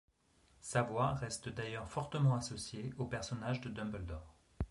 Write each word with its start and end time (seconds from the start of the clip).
Sa 0.61 0.81
voix 0.81 1.11
reste 1.13 1.49
d'ailleurs 1.49 1.87
fortement 1.87 2.33
associée 2.33 2.91
au 2.97 3.05
personnage 3.05 3.61
de 3.61 3.69
Dumbledore. 3.69 4.33